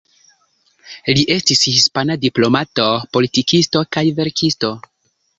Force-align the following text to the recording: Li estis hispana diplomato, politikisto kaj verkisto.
Li 1.17 1.25
estis 1.33 1.59
hispana 1.67 2.15
diplomato, 2.23 2.85
politikisto 3.17 3.83
kaj 3.97 4.03
verkisto. 4.21 4.73